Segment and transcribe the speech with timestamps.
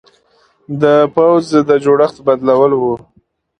[0.81, 0.83] د
[1.15, 2.83] پوځ د جوړښت بدلول و.